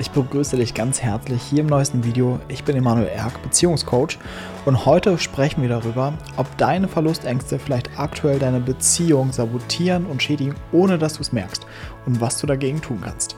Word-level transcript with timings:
Ich 0.00 0.12
begrüße 0.12 0.56
dich 0.56 0.74
ganz 0.74 1.02
herzlich 1.02 1.42
hier 1.42 1.62
im 1.62 1.66
neuesten 1.66 2.04
Video. 2.04 2.38
Ich 2.46 2.62
bin 2.62 2.76
Emanuel 2.76 3.08
Erk, 3.08 3.42
Beziehungscoach 3.42 4.16
und 4.64 4.86
heute 4.86 5.18
sprechen 5.18 5.60
wir 5.60 5.68
darüber, 5.68 6.12
ob 6.36 6.56
deine 6.56 6.86
Verlustängste 6.86 7.58
vielleicht 7.58 7.98
aktuell 7.98 8.38
deine 8.38 8.60
Beziehung 8.60 9.32
sabotieren 9.32 10.06
und 10.06 10.22
schädigen, 10.22 10.54
ohne 10.70 10.98
dass 10.98 11.14
du 11.14 11.22
es 11.22 11.32
merkst 11.32 11.66
und 12.06 12.20
was 12.20 12.38
du 12.38 12.46
dagegen 12.46 12.80
tun 12.80 13.00
kannst. 13.02 13.34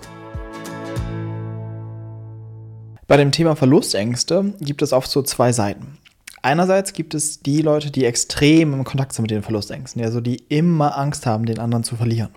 Bei 3.06 3.16
dem 3.16 3.32
Thema 3.32 3.56
Verlustängste 3.56 4.52
gibt 4.60 4.82
es 4.82 4.92
oft 4.92 5.10
so 5.10 5.22
zwei 5.22 5.52
Seiten. 5.52 5.96
Einerseits 6.42 6.94
gibt 6.94 7.14
es 7.14 7.40
die 7.40 7.60
Leute, 7.60 7.90
die 7.90 8.06
extrem 8.06 8.72
im 8.72 8.84
Kontakt 8.84 9.12
sind 9.12 9.24
mit 9.24 9.30
den 9.30 9.42
Verlustängsten, 9.42 10.02
also 10.02 10.22
die 10.22 10.36
immer 10.48 10.96
Angst 10.96 11.26
haben, 11.26 11.44
den 11.44 11.58
anderen 11.58 11.84
zu 11.84 11.96
verlieren. 11.96 12.30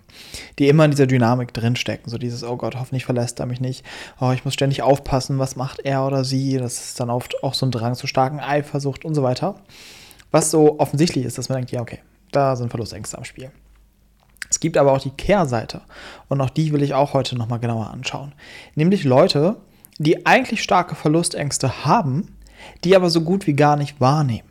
Die 0.60 0.68
immer 0.68 0.84
in 0.84 0.92
dieser 0.92 1.08
Dynamik 1.08 1.54
drinstecken. 1.54 2.10
So 2.10 2.18
dieses, 2.18 2.44
oh 2.44 2.58
Gott, 2.58 2.76
hoffentlich 2.76 3.06
verlässt 3.06 3.40
er 3.40 3.46
mich 3.46 3.62
nicht. 3.62 3.86
Oh, 4.20 4.32
ich 4.32 4.44
muss 4.44 4.54
ständig 4.54 4.82
aufpassen, 4.82 5.40
was 5.40 5.56
macht 5.56 5.80
er 5.86 6.06
oder 6.06 6.26
sie. 6.26 6.58
Das 6.58 6.84
ist 6.84 7.00
dann 7.00 7.10
oft 7.10 7.42
auch 7.44 7.54
so 7.54 7.66
ein 7.66 7.72
Drang 7.72 7.96
zu 7.96 8.08
starken 8.08 8.42
Eifersucht 8.42 9.06
und 9.06 9.16
so 9.16 9.24
weiter. 9.24 9.56
Was 10.32 10.52
so 10.52 10.80
offensichtlich 10.80 11.24
ist, 11.24 11.38
dass 11.38 11.48
man 11.48 11.60
denkt, 11.60 11.72
ja, 11.72 11.80
okay, 11.80 12.00
da 12.32 12.58
sind 12.58 12.72
Verlustängste 12.72 13.18
am 13.18 13.24
Spiel. 13.24 13.52
Es 14.50 14.60
gibt 14.60 14.78
aber 14.78 14.92
auch 14.92 15.02
die 15.02 15.12
Kehrseite. 15.12 15.82
Und 16.28 16.42
auch 16.42 16.50
die 16.50 16.74
will 16.74 16.84
ich 16.84 16.94
auch 16.94 17.14
heute 17.14 17.38
nochmal 17.38 17.60
genauer 17.60 17.90
anschauen. 17.90 18.34
Nämlich 18.76 19.06
Leute, 19.06 19.56
die 19.98 20.26
eigentlich 20.26 20.62
starke 20.62 20.96
Verlustängste 20.96 21.86
haben, 21.86 22.36
die 22.84 22.96
aber 22.96 23.10
so 23.10 23.22
gut 23.22 23.48
wie 23.48 23.54
gar 23.54 23.76
nicht 23.76 24.00
wahrnehmen. 24.00 24.48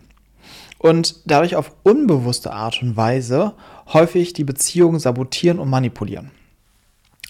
Und 0.79 1.16
dadurch 1.27 1.55
auf 1.55 1.73
unbewusste 1.84 2.52
Art 2.52 2.83
und 2.83 2.97
Weise 2.97 3.52
häufig 3.93 4.33
die 4.33 4.45
Beziehungen 4.45 4.98
sabotieren 4.98 5.59
und 5.59 5.71
manipulieren. 5.71 6.33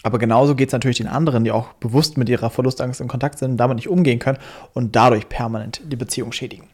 Aber 0.01 0.19
genauso 0.19 0.55
geht 0.55 0.69
es 0.69 0.73
natürlich 0.73 0.97
den 0.97 1.07
anderen, 1.07 1.45
die 1.45 1.51
auch 1.51 1.73
bewusst 1.73 2.17
mit 2.17 2.27
ihrer 2.27 2.49
Verlustangst 2.49 2.99
in 2.99 3.07
Kontakt 3.07 3.39
sind 3.39 3.51
und 3.51 3.57
damit 3.57 3.77
nicht 3.77 3.87
umgehen 3.87 4.19
können 4.19 4.37
und 4.73 4.95
dadurch 4.95 5.29
permanent 5.29 5.81
die 5.85 5.95
Beziehung 5.95 6.33
schädigen. 6.33 6.67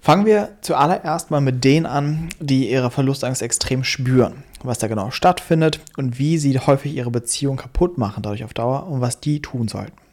Fangen 0.00 0.26
wir 0.26 0.50
zuallererst 0.60 1.30
mal 1.30 1.40
mit 1.40 1.64
denen 1.64 1.86
an, 1.86 2.28
die 2.40 2.70
ihre 2.70 2.90
Verlustangst 2.90 3.40
extrem 3.40 3.84
spüren, 3.84 4.42
was 4.62 4.78
da 4.78 4.86
genau 4.86 5.10
stattfindet 5.10 5.80
und 5.96 6.18
wie 6.18 6.36
sie 6.36 6.58
häufig 6.58 6.94
ihre 6.94 7.10
Beziehung 7.10 7.56
kaputt 7.56 7.96
machen 7.96 8.22
dadurch 8.22 8.44
auf 8.44 8.52
Dauer 8.52 8.86
und 8.86 9.00
was 9.00 9.20
die 9.20 9.40
tun 9.40 9.68
sollten. 9.68 10.03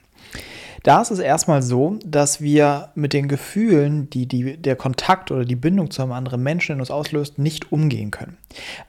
Da 0.83 1.01
ist 1.01 1.11
es 1.11 1.19
erstmal 1.19 1.61
so, 1.61 1.99
dass 2.03 2.41
wir 2.41 2.89
mit 2.95 3.13
den 3.13 3.27
Gefühlen, 3.27 4.09
die, 4.09 4.27
die 4.27 4.57
der 4.57 4.75
Kontakt 4.75 5.31
oder 5.31 5.45
die 5.45 5.55
Bindung 5.55 5.91
zu 5.91 6.01
einem 6.01 6.11
anderen 6.11 6.41
Menschen 6.41 6.73
in 6.73 6.79
uns 6.79 6.89
auslöst, 6.91 7.37
nicht 7.37 7.71
umgehen 7.71 8.09
können. 8.09 8.37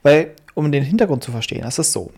Weil, 0.01 0.31
um 0.55 0.71
den 0.71 0.83
Hintergrund 0.83 1.23
zu 1.23 1.31
verstehen, 1.31 1.65
ist 1.65 1.75
so. 1.75 2.11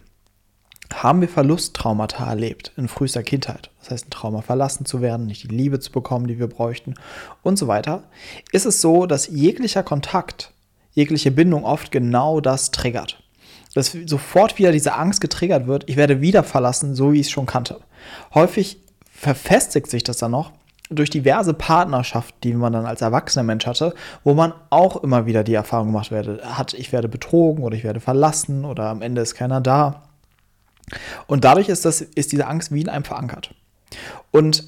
Haben 0.93 1.21
wir 1.21 1.27
Verlusttraumata 1.27 2.29
erlebt 2.29 2.71
in 2.77 2.87
frühester 2.87 3.23
Kindheit, 3.23 3.71
das 3.79 3.89
heißt 3.89 4.07
ein 4.07 4.11
Trauma 4.11 4.41
verlassen 4.41 4.85
zu 4.85 5.01
werden, 5.01 5.25
nicht 5.25 5.43
die 5.43 5.55
Liebe 5.55 5.79
zu 5.79 5.91
bekommen, 5.91 6.27
die 6.27 6.37
wir 6.37 6.47
bräuchten 6.47 6.93
und 7.41 7.57
so 7.57 7.67
weiter, 7.67 8.03
ist 8.51 8.67
es 8.67 8.81
so, 8.81 9.07
dass 9.07 9.27
jeglicher 9.27 9.81
Kontakt, 9.81 10.53
jegliche 10.93 11.31
Bindung 11.31 11.65
oft 11.65 11.91
genau 11.91 12.39
das 12.39 12.69
triggert 12.69 13.25
dass 13.75 13.91
sofort 14.05 14.57
wieder 14.57 14.71
diese 14.71 14.93
Angst 14.93 15.19
getriggert 15.19 15.67
wird, 15.67 15.83
ich 15.89 15.97
werde 15.97 16.21
wieder 16.21 16.43
verlassen, 16.43 16.95
so 16.95 17.11
wie 17.11 17.19
ich 17.19 17.27
es 17.27 17.31
schon 17.31 17.45
kannte. 17.45 17.81
Häufig 18.33 18.79
verfestigt 19.15 19.89
sich 19.89 20.03
das 20.03 20.17
dann 20.17 20.31
noch 20.31 20.51
durch 20.89 21.09
diverse 21.09 21.53
Partnerschaften, 21.53 22.37
die 22.43 22.53
man 22.53 22.73
dann 22.73 22.85
als 22.85 23.01
erwachsener 23.01 23.43
Mensch 23.43 23.65
hatte, 23.65 23.95
wo 24.23 24.35
man 24.35 24.53
auch 24.69 24.97
immer 24.97 25.25
wieder 25.25 25.43
die 25.43 25.55
Erfahrung 25.55 25.87
gemacht 25.87 26.11
werde, 26.11 26.41
hat, 26.43 26.73
ich 26.75 26.91
werde 26.91 27.07
betrogen 27.07 27.63
oder 27.63 27.75
ich 27.75 27.83
werde 27.83 27.99
verlassen 27.99 28.65
oder 28.65 28.89
am 28.89 29.01
Ende 29.01 29.21
ist 29.21 29.33
keiner 29.33 29.61
da. 29.61 30.03
Und 31.25 31.43
dadurch 31.43 31.69
ist, 31.69 31.85
das, 31.85 32.01
ist 32.01 32.31
diese 32.31 32.45
Angst 32.45 32.71
wie 32.71 32.81
in 32.81 32.89
einem 32.89 33.05
verankert. 33.05 33.55
Und 34.29 34.65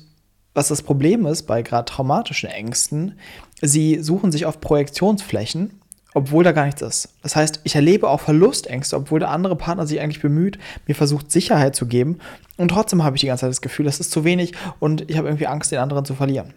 was 0.56 0.70
das 0.70 0.82
Problem 0.82 1.28
ist 1.28 1.44
bei 1.44 1.62
gerade 1.62 1.86
traumatischen 1.86 2.50
Ängsten, 2.50 3.20
sie 3.62 4.02
suchen 4.02 4.32
sich 4.32 4.48
auf 4.48 4.60
Projektionsflächen 4.60 5.80
obwohl 6.18 6.44
da 6.44 6.52
gar 6.52 6.66
nichts 6.66 6.82
ist. 6.82 7.10
Das 7.22 7.36
heißt, 7.36 7.62
ich 7.64 7.76
erlebe 7.76 8.10
auch 8.10 8.20
Verlustängste, 8.20 8.96
obwohl 8.96 9.20
der 9.20 9.30
andere 9.30 9.56
Partner 9.56 9.86
sich 9.86 10.02
eigentlich 10.02 10.22
bemüht, 10.22 10.58
mir 10.88 10.96
versucht 10.96 11.32
Sicherheit 11.32 11.76
zu 11.76 11.86
geben. 11.86 12.18
Und 12.58 12.70
trotzdem 12.70 13.04
habe 13.04 13.16
ich 13.16 13.22
die 13.22 13.28
ganze 13.28 13.42
Zeit 13.42 13.52
das 13.52 13.62
Gefühl, 13.62 13.86
das 13.86 14.00
ist 14.00 14.12
zu 14.12 14.24
wenig 14.24 14.54
und 14.80 15.10
ich 15.10 15.18
habe 15.18 15.28
irgendwie 15.28 15.48
Angst, 15.48 15.72
den 15.72 15.80
anderen 15.80 16.06
zu 16.06 16.16
verlieren. 16.16 16.56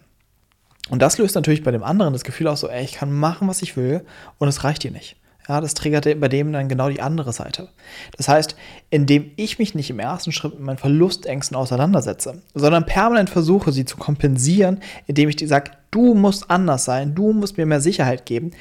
Und 0.89 1.01
das 1.01 1.19
löst 1.19 1.35
natürlich 1.35 1.63
bei 1.63 1.71
dem 1.71 1.83
anderen 1.83 2.11
das 2.11 2.23
Gefühl 2.23 2.47
aus, 2.47 2.61
so, 2.61 2.69
ey, 2.69 2.83
ich 2.83 2.93
kann 2.93 3.11
machen, 3.11 3.47
was 3.47 3.61
ich 3.61 3.77
will 3.77 4.03
und 4.39 4.47
es 4.47 4.63
reicht 4.63 4.83
dir 4.83 4.91
nicht. 4.91 5.15
Ja, 5.47 5.59
das 5.59 5.73
triggert 5.73 6.05
bei 6.19 6.27
dem 6.27 6.53
dann 6.53 6.69
genau 6.69 6.89
die 6.89 7.01
andere 7.01 7.33
Seite. 7.33 7.69
Das 8.15 8.27
heißt, 8.27 8.55
indem 8.89 9.31
ich 9.37 9.59
mich 9.59 9.73
nicht 9.73 9.89
im 9.89 9.99
ersten 9.99 10.31
Schritt 10.31 10.53
mit 10.53 10.61
meinen 10.61 10.77
Verlustängsten 10.77 11.57
auseinandersetze, 11.57 12.41
sondern 12.53 12.85
permanent 12.85 13.29
versuche, 13.29 13.71
sie 13.71 13.85
zu 13.85 13.97
kompensieren, 13.97 14.79
indem 15.07 15.29
ich 15.29 15.35
dir 15.35 15.47
sage, 15.47 15.71
du 15.89 16.13
musst 16.13 16.49
anders 16.49 16.85
sein, 16.85 17.15
du 17.15 17.33
musst 17.33 17.57
mir 17.57 17.65
mehr 17.65 17.81
Sicherheit 17.81 18.25
geben, 18.25 18.51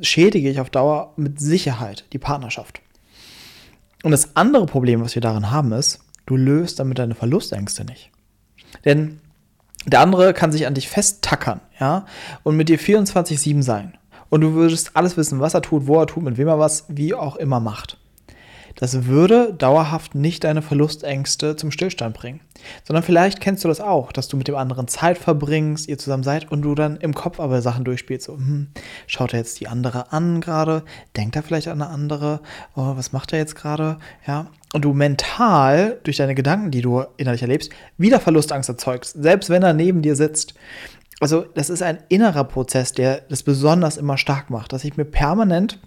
schädige 0.00 0.48
ich 0.48 0.60
auf 0.60 0.70
Dauer 0.70 1.12
mit 1.16 1.40
Sicherheit 1.40 2.04
die 2.12 2.18
Partnerschaft. 2.18 2.80
Und 4.02 4.10
das 4.10 4.36
andere 4.36 4.66
Problem, 4.66 5.00
was 5.00 5.14
wir 5.14 5.22
darin 5.22 5.50
haben, 5.50 5.72
ist, 5.72 6.00
du 6.26 6.36
löst 6.36 6.78
damit 6.78 6.98
deine 6.98 7.14
Verlustängste 7.14 7.84
nicht. 7.84 8.10
Denn 8.84 9.20
der 9.86 10.00
andere 10.00 10.32
kann 10.32 10.52
sich 10.52 10.66
an 10.66 10.74
dich 10.74 10.88
festtackern, 10.88 11.60
ja, 11.78 12.06
und 12.42 12.56
mit 12.56 12.68
dir 12.68 12.78
24-7 12.78 13.62
sein. 13.62 13.98
Und 14.28 14.40
du 14.40 14.54
würdest 14.54 14.96
alles 14.96 15.16
wissen, 15.16 15.40
was 15.40 15.54
er 15.54 15.62
tut, 15.62 15.86
wo 15.86 16.00
er 16.00 16.06
tut, 16.06 16.22
mit 16.22 16.38
wem 16.38 16.48
er 16.48 16.58
was, 16.58 16.86
wie 16.88 17.14
auch 17.14 17.36
immer 17.36 17.60
macht 17.60 17.98
das 18.76 19.06
würde 19.06 19.52
dauerhaft 19.54 20.14
nicht 20.14 20.44
deine 20.44 20.62
Verlustängste 20.62 21.56
zum 21.56 21.70
Stillstand 21.70 22.14
bringen. 22.14 22.40
Sondern 22.84 23.02
vielleicht 23.02 23.40
kennst 23.40 23.64
du 23.64 23.68
das 23.68 23.80
auch, 23.80 24.12
dass 24.12 24.28
du 24.28 24.36
mit 24.36 24.48
dem 24.48 24.54
anderen 24.54 24.88
Zeit 24.88 25.18
verbringst, 25.18 25.88
ihr 25.88 25.98
zusammen 25.98 26.22
seid 26.22 26.50
und 26.50 26.62
du 26.62 26.74
dann 26.74 26.96
im 26.96 27.14
Kopf 27.14 27.40
aber 27.40 27.60
Sachen 27.62 27.84
durchspielst. 27.84 28.26
So, 28.26 28.34
hm, 28.34 28.68
schaut 29.06 29.32
er 29.32 29.40
jetzt 29.40 29.60
die 29.60 29.68
andere 29.68 30.12
an 30.12 30.40
gerade? 30.40 30.84
Denkt 31.16 31.36
er 31.36 31.42
vielleicht 31.42 31.68
an 31.68 31.82
eine 31.82 31.90
andere? 31.90 32.40
Oh, 32.76 32.96
was 32.96 33.12
macht 33.12 33.32
er 33.32 33.38
jetzt 33.38 33.56
gerade? 33.56 33.98
Ja. 34.26 34.46
Und 34.72 34.84
du 34.84 34.94
mental 34.94 35.98
durch 36.04 36.16
deine 36.16 36.34
Gedanken, 36.34 36.70
die 36.70 36.80
du 36.80 37.04
innerlich 37.16 37.42
erlebst, 37.42 37.70
wieder 37.98 38.20
Verlustangst 38.20 38.68
erzeugst, 38.68 39.14
selbst 39.20 39.50
wenn 39.50 39.62
er 39.62 39.74
neben 39.74 40.02
dir 40.02 40.16
sitzt. 40.16 40.54
Also, 41.20 41.42
das 41.54 41.70
ist 41.70 41.82
ein 41.82 41.98
innerer 42.08 42.44
Prozess, 42.44 42.92
der 42.92 43.20
das 43.28 43.42
besonders 43.42 43.96
immer 43.96 44.18
stark 44.18 44.50
macht, 44.50 44.72
dass 44.72 44.82
ich 44.84 44.96
mir 44.96 45.04
permanent 45.04 45.78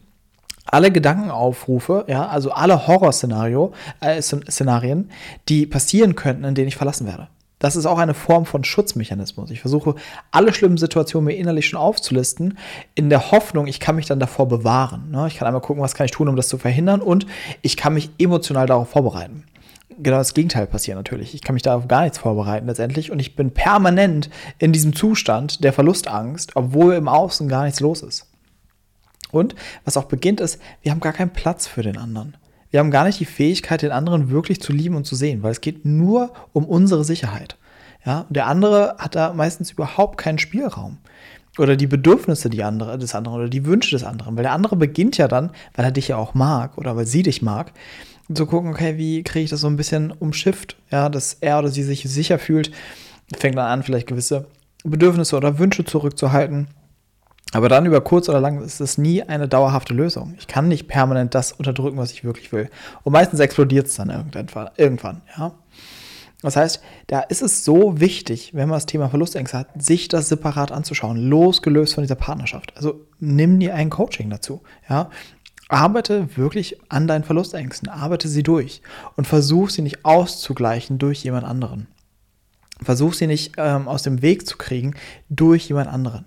alle 0.66 0.92
Gedankenaufrufe, 0.92 2.06
ja, 2.08 2.28
also 2.28 2.52
alle 2.52 2.88
Horrorszenarien, 2.88 3.70
äh, 4.02 4.22
Szenarien, 4.22 5.10
die 5.48 5.66
passieren 5.66 6.16
könnten, 6.16 6.44
in 6.44 6.56
denen 6.56 6.68
ich 6.68 6.76
verlassen 6.76 7.08
werde. 7.08 7.28
Das 7.60 7.76
ist 7.76 7.86
auch 7.86 7.98
eine 7.98 8.14
Form 8.14 8.46
von 8.46 8.64
Schutzmechanismus. 8.64 9.50
Ich 9.50 9.62
versuche, 9.62 9.96
alle 10.32 10.54
schlimmen 10.54 10.78
Situationen 10.78 11.26
mir 11.26 11.38
innerlich 11.38 11.68
schon 11.68 11.80
aufzulisten, 11.80 12.58
in 12.96 13.10
der 13.10 13.32
Hoffnung, 13.32 13.68
ich 13.68 13.80
kann 13.80 13.96
mich 13.96 14.06
dann 14.06 14.20
davor 14.20 14.48
bewahren. 14.48 15.10
Ne? 15.12 15.28
Ich 15.28 15.38
kann 15.38 15.48
einmal 15.48 15.62
gucken, 15.62 15.82
was 15.82 15.96
kann 15.96 16.06
ich 16.06 16.12
tun, 16.12 16.28
um 16.28 16.36
das 16.36 16.50
zu 16.50 16.58
verhindern 16.58 17.02
und 17.02 17.26
ich 17.62 17.78
kann 17.78 17.94
mich 17.94 18.10
emotional 18.20 18.68
darauf 18.68 18.90
vorbereiten. 18.90 19.46
Genau 19.98 20.18
das 20.18 20.34
Gegenteil 20.34 20.68
passiert 20.68 20.98
natürlich. 20.98 21.34
Ich 21.34 21.42
kann 21.42 21.54
mich 21.54 21.64
darauf 21.64 21.88
gar 21.88 22.02
nichts 22.02 22.18
vorbereiten 22.18 22.68
letztendlich 22.68 23.12
und 23.12 23.20
ich 23.20 23.38
bin 23.38 23.52
permanent 23.52 24.30
in 24.60 24.74
diesem 24.74 24.94
Zustand 24.94 25.64
der 25.64 25.72
Verlustangst, 25.72 26.56
obwohl 26.56 26.96
im 26.96 27.08
Außen 27.08 27.48
gar 27.48 27.64
nichts 27.64 27.80
los 27.80 28.02
ist. 28.02 28.28
Und 29.36 29.54
was 29.84 29.98
auch 29.98 30.06
beginnt 30.06 30.40
ist, 30.40 30.62
wir 30.82 30.92
haben 30.92 31.02
gar 31.02 31.14
keinen 31.14 31.32
Platz 31.32 31.68
für 31.68 31.84
den 31.84 31.98
anderen. 31.98 32.38
Wir 32.72 32.80
haben 32.80 32.92
gar 32.92 33.06
nicht 33.06 33.20
die 33.20 33.26
Fähigkeit, 33.26 33.82
den 33.82 33.92
anderen 33.92 34.30
wirklich 34.30 34.62
zu 34.62 34.72
lieben 34.72 34.96
und 34.96 35.06
zu 35.06 35.16
sehen, 35.16 35.44
weil 35.44 35.52
es 35.52 35.62
geht 35.62 35.86
nur 35.86 36.32
um 36.54 36.66
unsere 36.66 37.04
Sicherheit. 37.04 37.58
Ja, 38.06 38.26
der 38.30 38.48
andere 38.48 38.96
hat 38.98 39.16
da 39.16 39.34
meistens 39.34 39.72
überhaupt 39.72 40.18
keinen 40.18 40.40
Spielraum. 40.40 40.98
Oder 41.58 41.76
die 41.76 41.88
Bedürfnisse 41.88 42.50
die 42.50 42.64
andere, 42.64 42.98
des 42.98 43.16
anderen 43.16 43.38
oder 43.38 43.50
die 43.50 43.66
Wünsche 43.66 43.92
des 43.92 44.04
anderen. 44.04 44.36
Weil 44.36 44.44
der 44.44 44.52
andere 44.52 44.76
beginnt 44.76 45.18
ja 45.18 45.28
dann, 45.28 45.52
weil 45.74 45.86
er 45.86 45.92
dich 45.92 46.10
ja 46.10 46.18
auch 46.18 46.34
mag 46.34 46.78
oder 46.78 46.96
weil 46.96 47.06
sie 47.06 47.24
dich 47.24 47.42
mag, 47.42 47.72
zu 48.34 48.46
gucken, 48.46 48.72
okay, 48.72 48.98
wie 48.98 49.24
kriege 49.24 49.44
ich 49.44 49.50
das 49.50 49.62
so 49.62 49.68
ein 49.68 49.78
bisschen 49.78 50.12
umschifft, 50.12 50.78
ja, 50.92 51.10
dass 51.10 51.38
er 51.42 51.60
oder 51.60 51.70
sie 51.70 51.84
sich 51.84 52.04
sicher 52.04 52.40
fühlt, 52.40 52.72
fängt 53.38 53.58
dann 53.58 53.68
an, 53.68 53.84
vielleicht 53.84 54.08
gewisse 54.08 54.48
Bedürfnisse 54.84 55.38
oder 55.38 55.60
Wünsche 55.60 55.86
zurückzuhalten 55.86 56.68
aber 57.56 57.70
dann 57.70 57.86
über 57.86 58.02
kurz 58.02 58.28
oder 58.28 58.42
lang 58.42 58.62
ist 58.62 58.82
es 58.82 58.98
nie 58.98 59.24
eine 59.24 59.48
dauerhafte 59.48 59.94
Lösung. 59.94 60.36
Ich 60.38 60.48
kann 60.48 60.68
nicht 60.68 60.90
permanent 60.90 61.34
das 61.34 61.54
unterdrücken, 61.54 61.98
was 61.98 62.12
ich 62.12 62.26
wirklich 62.26 62.52
will. 62.52 62.70
Und 63.04 63.14
meistens 63.14 63.40
explodiert 63.40 63.88
es 63.88 63.96
dann 63.96 64.10
irgendwann, 64.10 64.72
irgendwann, 64.76 65.22
ja. 65.38 65.54
Das 66.42 66.58
heißt, 66.58 66.82
da 67.08 67.22
ist 67.22 67.42
es 67.42 67.64
so 67.64 68.02
wichtig, 68.02 68.54
wenn 68.54 68.68
man 68.68 68.76
das 68.76 68.88
Thema 68.88 69.08
Verlustängste 69.08 69.58
hat, 69.58 69.82
sich 69.82 70.10
das 70.10 70.28
separat 70.28 70.74
anzuschauen, 70.74 71.16
losgelöst 71.16 71.96
von 71.96 72.04
dieser 72.04 72.16
Partnerschaft. 72.16 72.76
Also 72.76 73.06
nimm 73.20 73.58
dir 73.58 73.74
ein 73.74 73.90
Coaching 73.90 74.30
dazu, 74.30 74.62
ja. 74.90 75.10
Arbeite 75.70 76.36
wirklich 76.36 76.78
an 76.90 77.08
deinen 77.08 77.24
Verlustängsten, 77.24 77.88
arbeite 77.88 78.28
sie 78.28 78.44
durch 78.44 78.82
und 79.16 79.28
versuch 79.28 79.70
sie 79.70 79.82
nicht 79.82 80.04
auszugleichen 80.04 80.98
durch 80.98 81.24
jemand 81.24 81.46
anderen. 81.46 81.88
Versuch 82.82 83.14
sie 83.14 83.28
nicht 83.28 83.54
ähm, 83.56 83.88
aus 83.88 84.04
dem 84.04 84.22
Weg 84.22 84.46
zu 84.46 84.58
kriegen 84.58 84.96
durch 85.30 85.70
jemand 85.70 85.88
anderen. 85.88 86.26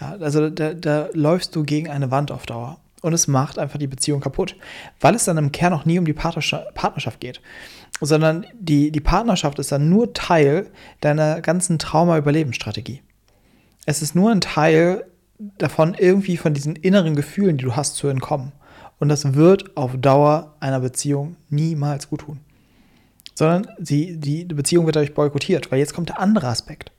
Ja, 0.00 0.16
also 0.20 0.50
da, 0.50 0.74
da 0.74 1.08
läufst 1.12 1.56
du 1.56 1.64
gegen 1.64 1.88
eine 1.88 2.10
Wand 2.10 2.30
auf 2.30 2.46
Dauer. 2.46 2.78
Und 3.02 3.12
es 3.12 3.28
macht 3.28 3.58
einfach 3.58 3.78
die 3.78 3.86
Beziehung 3.86 4.20
kaputt, 4.20 4.56
weil 5.00 5.14
es 5.14 5.24
dann 5.24 5.36
im 5.36 5.52
Kern 5.52 5.72
auch 5.72 5.84
nie 5.84 5.98
um 5.98 6.06
die 6.06 6.12
Partnerschaft 6.14 7.20
geht, 7.20 7.40
sondern 8.00 8.46
die, 8.58 8.90
die 8.90 9.00
Partnerschaft 9.00 9.58
ist 9.58 9.70
dann 9.70 9.90
nur 9.90 10.12
Teil 10.12 10.70
deiner 11.00 11.40
ganzen 11.40 11.78
Trauma-Überlebensstrategie. 11.78 13.02
Es 13.84 14.02
ist 14.02 14.14
nur 14.14 14.32
ein 14.32 14.40
Teil 14.40 15.06
davon, 15.58 15.94
irgendwie 15.94 16.36
von 16.36 16.54
diesen 16.54 16.74
inneren 16.74 17.14
Gefühlen, 17.14 17.58
die 17.58 17.64
du 17.64 17.76
hast, 17.76 17.96
zu 17.96 18.08
entkommen. 18.08 18.52
Und 18.98 19.08
das 19.08 19.34
wird 19.34 19.76
auf 19.76 19.92
Dauer 19.96 20.56
einer 20.60 20.80
Beziehung 20.80 21.36
niemals 21.50 22.08
gut 22.08 22.22
tun. 22.22 22.40
Sondern 23.34 23.68
sie, 23.78 24.16
die 24.16 24.46
Beziehung 24.46 24.86
wird 24.86 24.96
dadurch 24.96 25.14
boykottiert, 25.14 25.70
weil 25.70 25.78
jetzt 25.78 25.94
kommt 25.94 26.08
der 26.08 26.18
andere 26.18 26.48
Aspekt. 26.48 26.90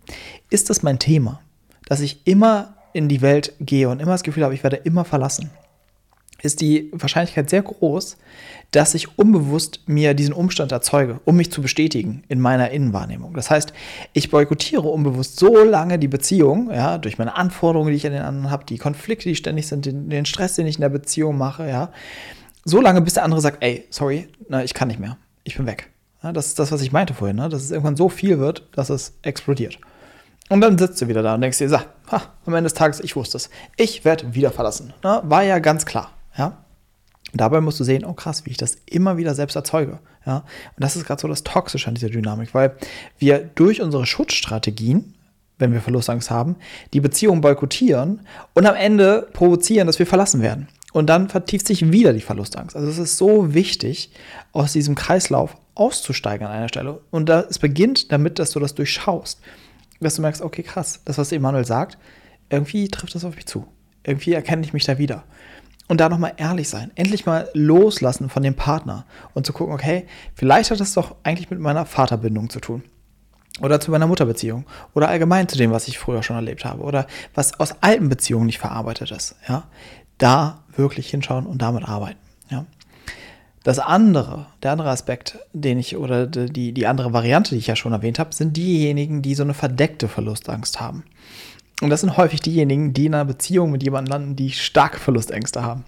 Ist 0.52 0.70
das 0.70 0.84
mein 0.84 1.00
Thema, 1.00 1.42
dass 1.88 2.00
ich 2.00 2.26
immer 2.28 2.77
in 2.98 3.08
die 3.08 3.22
Welt 3.22 3.54
gehe 3.60 3.88
und 3.90 4.02
immer 4.02 4.12
das 4.12 4.24
Gefühl 4.24 4.44
habe, 4.44 4.54
ich 4.54 4.64
werde 4.64 4.78
immer 4.78 5.06
verlassen? 5.06 5.52
ist 6.42 6.62
die 6.62 6.90
Wahrscheinlichkeit 6.94 7.50
sehr 7.50 7.62
groß, 7.62 8.18
dass 8.72 8.94
ich 8.94 9.18
unbewusst 9.18 9.82
mir 9.88 10.14
diesen 10.14 10.34
Umstand 10.34 10.72
erzeuge, 10.72 11.20
um 11.26 11.38
mich 11.38 11.52
zu 11.52 11.62
bestätigen 11.62 12.24
in 12.28 12.40
meiner 12.40 12.70
Innenwahrnehmung. 12.70 13.34
Das 13.34 13.50
heißt, 13.50 13.74
ich 14.14 14.30
boykottiere 14.30 14.88
unbewusst 14.88 15.40
so 15.40 15.64
lange 15.64 15.98
die 15.98 16.08
Beziehung, 16.08 16.70
ja, 16.72 16.98
durch 16.98 17.18
meine 17.18 17.36
Anforderungen, 17.36 17.90
die 17.90 17.98
ich 17.98 18.06
an 18.06 18.14
den 18.14 18.22
anderen 18.22 18.52
habe, 18.52 18.66
die 18.66 18.78
Konflikte, 18.78 19.30
die 19.30 19.36
ständig 19.36 19.68
sind, 19.68 19.86
den, 19.86 20.10
den, 20.10 20.26
Stress, 20.26 20.56
den 20.56 20.68
ich 20.68 20.76
in 20.76 20.82
der 20.82 20.90
Beziehung 20.90 21.38
mache, 21.38 21.68
ja, 21.68 21.92
so 22.66 22.82
lange, 22.82 23.02
bis 23.02 23.14
der 23.14 23.24
andere 23.24 23.42
sagt, 23.42 23.64
ey, 23.64 23.86
sorry, 23.90 24.28
na, 24.50 24.64
ich 24.64 24.74
kann 24.74 24.90
nicht 24.90 25.00
mehr, 25.00 25.18
ich 25.44 25.56
bin 25.56 25.66
weg. 25.66 25.90
Ja, 26.22 26.34
das 26.34 26.48
ist 26.48 26.60
das, 26.60 26.72
was 26.72 26.82
ich 26.82 26.92
meinte 26.92 27.14
vorhin, 27.14 27.38
ne? 27.38 27.48
dass 27.48 27.64
es 27.64 27.72
irgendwann 27.72 27.96
so 27.96 28.10
viel 28.10 28.40
wird, 28.40 28.68
dass 28.74 28.90
es 28.90 29.14
explodiert. 29.22 29.80
Und 30.50 30.62
dann 30.62 30.78
sitzt 30.78 31.02
du 31.02 31.08
wieder 31.08 31.24
da 31.24 31.36
und 31.36 31.42
denkst 31.42 31.58
dir, 31.58 31.70
so, 31.70 31.78
ha, 31.78 32.22
am 32.46 32.54
Ende 32.54 32.64
des 32.64 32.74
Tages, 32.74 33.00
ich 33.02 33.16
wusste 33.16 33.38
es. 33.38 33.50
Ich 33.76 34.06
werde 34.06 34.34
wieder 34.34 34.52
verlassen. 34.52 34.94
Ne? 35.04 35.22
War 35.26 35.44
ja 35.44 35.60
ganz 35.60 35.86
klar. 35.86 36.12
Ja? 36.38 36.64
Dabei 37.34 37.60
musst 37.60 37.80
du 37.80 37.84
sehen, 37.84 38.06
oh 38.06 38.14
krass, 38.14 38.46
wie 38.46 38.52
ich 38.52 38.58
das 38.58 38.78
immer 38.86 39.18
wieder 39.18 39.36
selbst 39.36 39.56
erzeuge. 39.56 40.00
Ja? 40.26 40.38
Und 40.38 40.84
das 40.84 40.96
ist 40.96 41.06
gerade 41.06 41.22
so 41.22 41.28
das 41.28 41.44
Toxische 41.44 41.90
an 41.90 41.96
dieser 41.96 42.10
Dynamik, 42.10 42.54
weil 42.54 42.78
wir 43.20 43.40
durch 43.40 43.82
unsere 43.82 44.06
Schutzstrategien, 44.06 45.16
wenn 45.60 45.74
wir 45.74 45.82
Verlustangst 45.82 46.32
haben, 46.32 46.56
die 46.94 47.02
Beziehung 47.02 47.42
boykottieren 47.42 48.22
und 48.54 48.66
am 48.66 48.76
Ende 48.76 49.28
provozieren, 49.34 49.88
dass 49.88 50.00
wir 50.00 50.08
verlassen 50.08 50.42
werden. 50.42 50.70
Und 50.94 51.08
dann 51.08 51.28
vertieft 51.28 51.68
sich 51.68 51.92
wieder 51.92 52.14
die 52.14 52.22
Verlustangst. 52.22 52.76
Also 52.76 52.88
es 52.88 52.98
ist 52.98 53.18
so 53.18 53.54
wichtig, 53.54 54.12
aus 54.54 54.74
diesem 54.74 54.96
Kreislauf 54.96 55.58
auszusteigen 55.76 56.48
an 56.48 56.54
einer 56.54 56.70
Stelle. 56.70 57.02
Und 57.12 57.28
da, 57.28 57.42
es 57.42 57.60
beginnt 57.60 58.12
damit, 58.12 58.40
dass 58.40 58.52
du 58.52 58.60
das 58.60 58.74
durchschaust. 58.74 59.42
Dass 60.00 60.16
du 60.16 60.22
merkst, 60.22 60.42
okay, 60.42 60.64
krass, 60.64 61.02
das, 61.06 61.18
was 61.18 61.32
Emanuel 61.32 61.66
sagt, 61.66 61.98
irgendwie 62.50 62.88
trifft 62.88 63.16
das 63.16 63.26
auf 63.26 63.36
mich 63.36 63.46
zu. 63.46 63.68
Irgendwie 64.04 64.34
erkenne 64.34 64.64
ich 64.64 64.74
mich 64.74 64.86
da 64.86 64.98
wieder. 64.98 65.24
Und 65.88 66.02
da 66.02 66.10
nochmal 66.10 66.34
ehrlich 66.38 66.70
sein. 66.70 66.92
Endlich 66.96 67.26
mal 67.26 67.50
loslassen 67.54 68.30
von 68.30 68.44
dem 68.44 68.56
Partner 68.56 69.06
und 69.34 69.46
zu 69.46 69.54
gucken, 69.54 69.74
okay, 69.74 70.06
vielleicht 70.36 70.70
hat 70.72 70.80
das 70.80 70.94
doch 70.94 71.16
eigentlich 71.24 71.50
mit 71.50 71.60
meiner 71.60 71.86
Vaterbindung 71.86 72.50
zu 72.50 72.60
tun. 72.60 72.84
Oder 73.62 73.80
zu 73.80 73.90
meiner 73.90 74.08
Mutterbeziehung. 74.08 74.66
Oder 74.94 75.10
allgemein 75.10 75.48
zu 75.48 75.58
dem, 75.58 75.72
was 75.72 75.88
ich 75.88 75.98
früher 75.98 76.24
schon 76.24 76.36
erlebt 76.36 76.66
habe. 76.66 76.84
Oder 76.84 77.08
was 77.34 77.60
aus 77.60 77.76
alten 77.82 78.10
Beziehungen 78.10 78.46
nicht 78.46 78.60
verarbeitet 78.60 79.12
ist. 79.12 79.36
Ja? 79.48 79.68
Da 80.18 80.64
wirklich 80.76 81.10
hinschauen 81.10 81.46
und 81.46 81.62
damit 81.62 81.88
arbeiten. 81.88 82.20
Ja? 82.50 82.66
Das 83.68 83.80
andere, 83.80 84.46
der 84.64 84.72
andere 84.72 84.92
Aspekt, 84.92 85.40
den 85.52 85.78
ich, 85.78 85.98
oder 85.98 86.26
die, 86.26 86.72
die 86.72 86.88
andere 86.88 87.12
Variante, 87.12 87.50
die 87.50 87.60
ich 87.60 87.68
ja 87.68 87.76
schon 87.76 87.92
erwähnt 87.92 88.18
habe, 88.18 88.34
sind 88.34 88.56
diejenigen, 88.56 89.22
die 89.22 89.36
so 89.36 89.44
eine 89.44 89.54
verdeckte 89.54 90.08
Verlustangst 90.08 90.80
haben. 90.80 91.04
Und 91.82 91.90
das 91.90 92.00
sind 92.00 92.16
häufig 92.16 92.40
diejenigen, 92.40 92.94
die 92.94 93.08
in 93.08 93.14
einer 93.14 93.26
Beziehung 93.26 93.72
mit 93.72 93.84
jemandem 93.84 94.14
landen, 94.14 94.36
die 94.38 94.52
starke 94.52 95.00
Verlustängste 95.02 95.64
haben. 95.64 95.84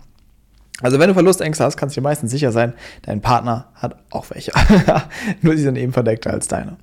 Also 0.82 1.00
wenn 1.00 1.08
du 1.08 1.14
Verlustängste 1.14 1.64
hast, 1.64 1.78
kannst 1.78 1.96
du 1.96 2.02
dir 2.02 2.04
meistens 2.04 2.32
sicher 2.32 2.52
sein, 2.52 2.74
dein 3.04 3.22
Partner 3.22 3.70
hat 3.76 3.96
auch 4.10 4.30
welche. 4.30 4.52
Nur 5.42 5.56
sie 5.56 5.64
sind 5.64 5.78
eben 5.78 5.94
verdeckter 5.94 6.32
als 6.32 6.50
deine. 6.50 6.76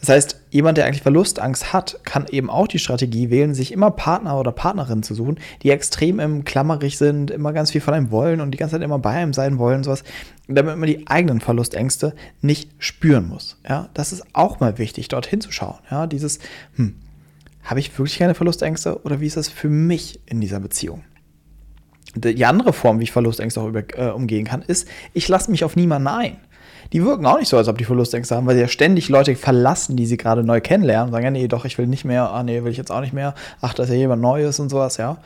Das 0.00 0.10
heißt, 0.10 0.38
jemand, 0.52 0.76
der 0.76 0.84
eigentlich 0.84 1.02
Verlustangst 1.02 1.72
hat, 1.72 1.98
kann 2.04 2.26
eben 2.30 2.50
auch 2.50 2.68
die 2.68 2.78
Strategie 2.78 3.30
wählen, 3.30 3.54
sich 3.54 3.72
immer 3.72 3.90
Partner 3.90 4.38
oder 4.38 4.52
Partnerinnen 4.52 5.02
zu 5.02 5.14
suchen, 5.14 5.40
die 5.62 5.70
extrem 5.70 6.20
im 6.20 6.44
Klammerig 6.44 6.98
sind, 6.98 7.30
immer 7.30 7.54
ganz 7.54 7.70
viel 7.70 7.80
von 7.80 7.94
einem 7.94 8.10
wollen 8.10 8.42
und 8.42 8.50
die 8.50 8.58
ganze 8.58 8.74
Zeit 8.74 8.82
immer 8.82 8.98
bei 8.98 9.12
einem 9.12 9.32
sein 9.32 9.58
wollen, 9.58 9.82
sowas, 9.82 10.04
damit 10.48 10.76
man 10.76 10.86
die 10.86 11.06
eigenen 11.06 11.40
Verlustängste 11.40 12.14
nicht 12.42 12.70
spüren 12.78 13.28
muss. 13.28 13.56
Ja, 13.66 13.88
das 13.94 14.12
ist 14.12 14.24
auch 14.34 14.60
mal 14.60 14.76
wichtig, 14.76 15.08
dort 15.08 15.26
hinzuschauen. 15.26 15.78
Ja, 15.90 16.06
dieses, 16.06 16.38
hm, 16.76 16.96
habe 17.64 17.80
ich 17.80 17.98
wirklich 17.98 18.18
keine 18.18 18.34
Verlustängste 18.34 19.02
oder 19.04 19.20
wie 19.20 19.26
ist 19.26 19.38
das 19.38 19.48
für 19.48 19.70
mich 19.70 20.20
in 20.26 20.42
dieser 20.42 20.60
Beziehung? 20.60 21.02
Die 22.14 22.44
andere 22.44 22.74
Form, 22.74 23.00
wie 23.00 23.04
ich 23.04 23.12
Verlustängste 23.12 23.58
auch 23.58 23.68
über, 23.68 23.84
äh, 23.96 24.10
umgehen 24.10 24.44
kann, 24.44 24.60
ist, 24.60 24.86
ich 25.14 25.28
lasse 25.28 25.50
mich 25.50 25.64
auf 25.64 25.76
niemanden 25.76 26.08
ein. 26.08 26.36
Die 26.92 27.04
wirken 27.04 27.24
auch 27.26 27.38
nicht 27.38 27.48
so, 27.48 27.56
als 27.56 27.68
ob 27.68 27.78
die 27.78 27.84
Verlustängste 27.84 28.36
haben, 28.36 28.46
weil 28.46 28.54
sie 28.54 28.60
ja 28.60 28.68
ständig 28.68 29.08
Leute 29.08 29.34
verlassen, 29.34 29.96
die 29.96 30.06
sie 30.06 30.16
gerade 30.16 30.44
neu 30.44 30.60
kennenlernen 30.60 31.06
und 31.08 31.12
sagen, 31.12 31.24
ja, 31.24 31.30
nee, 31.30 31.48
doch, 31.48 31.64
ich 31.64 31.78
will 31.78 31.86
nicht 31.86 32.04
mehr, 32.04 32.30
ah, 32.30 32.42
nee, 32.42 32.62
will 32.62 32.70
ich 32.70 32.78
jetzt 32.78 32.90
auch 32.90 33.00
nicht 33.00 33.12
mehr, 33.12 33.34
ach, 33.60 33.74
da 33.74 33.84
ist 33.84 33.88
ja 33.88 33.94
jemand 33.94 34.20
Neues 34.20 34.60
und 34.60 34.68
sowas, 34.68 34.96
ja. 34.96 35.18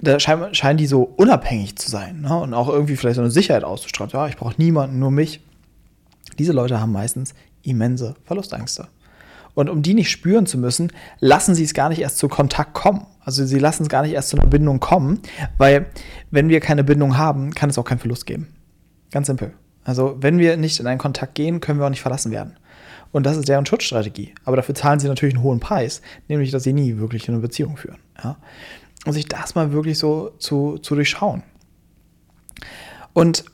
Da 0.00 0.20
scheinen, 0.20 0.54
scheinen 0.54 0.76
die 0.78 0.86
so 0.86 1.02
unabhängig 1.02 1.76
zu 1.76 1.90
sein 1.90 2.20
ne? 2.20 2.36
und 2.38 2.52
auch 2.52 2.68
irgendwie 2.68 2.96
vielleicht 2.96 3.16
so 3.16 3.22
eine 3.22 3.30
Sicherheit 3.30 3.64
auszustrahlen. 3.64 4.10
Ja, 4.12 4.28
ich 4.28 4.36
brauche 4.36 4.54
niemanden, 4.58 4.98
nur 4.98 5.10
mich. 5.10 5.40
Diese 6.38 6.52
Leute 6.52 6.80
haben 6.80 6.92
meistens 6.92 7.34
immense 7.62 8.14
Verlustängste. 8.24 8.88
Und 9.54 9.70
um 9.70 9.80
die 9.80 9.94
nicht 9.94 10.10
spüren 10.10 10.44
zu 10.44 10.58
müssen, 10.58 10.92
lassen 11.18 11.54
sie 11.54 11.64
es 11.64 11.72
gar 11.72 11.88
nicht 11.88 12.00
erst 12.00 12.18
zu 12.18 12.28
Kontakt 12.28 12.74
kommen. 12.74 13.06
Also 13.24 13.46
sie 13.46 13.58
lassen 13.58 13.84
es 13.84 13.88
gar 13.88 14.02
nicht 14.02 14.12
erst 14.12 14.28
zu 14.28 14.36
einer 14.36 14.46
Bindung 14.46 14.80
kommen, 14.80 15.20
weil 15.56 15.86
wenn 16.30 16.50
wir 16.50 16.60
keine 16.60 16.84
Bindung 16.84 17.16
haben, 17.16 17.54
kann 17.54 17.70
es 17.70 17.78
auch 17.78 17.84
keinen 17.84 17.98
Verlust 17.98 18.26
geben. 18.26 18.48
Ganz 19.10 19.28
simpel. 19.28 19.54
Also 19.86 20.16
wenn 20.18 20.38
wir 20.38 20.56
nicht 20.56 20.80
in 20.80 20.86
einen 20.88 20.98
Kontakt 20.98 21.36
gehen, 21.36 21.60
können 21.60 21.78
wir 21.78 21.86
auch 21.86 21.90
nicht 21.90 22.02
verlassen 22.02 22.32
werden. 22.32 22.56
Und 23.12 23.24
das 23.24 23.36
ist 23.36 23.48
deren 23.48 23.64
Schutzstrategie. 23.64 24.34
Aber 24.44 24.56
dafür 24.56 24.74
zahlen 24.74 24.98
sie 24.98 25.06
natürlich 25.06 25.36
einen 25.36 25.44
hohen 25.44 25.60
Preis, 25.60 26.02
nämlich 26.26 26.50
dass 26.50 26.64
sie 26.64 26.72
nie 26.72 26.98
wirklich 26.98 27.28
eine 27.28 27.38
Beziehung 27.38 27.76
führen. 27.76 27.98
Ja? 28.22 28.36
Und 29.06 29.12
sich 29.12 29.26
das 29.26 29.54
mal 29.54 29.72
wirklich 29.72 29.96
so 29.96 30.32
zu, 30.38 30.78
zu 30.78 30.96
durchschauen. 30.96 31.44
Und 33.12 33.44